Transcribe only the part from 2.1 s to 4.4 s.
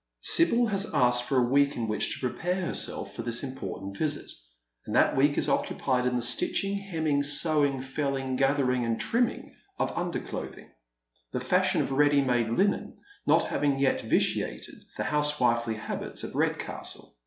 to prepare herself for tliia important visit,